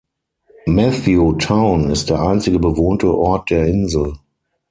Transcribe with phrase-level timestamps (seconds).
[0.65, 4.15] Matthew Town ist der einzige bewohnte Ort der Insel.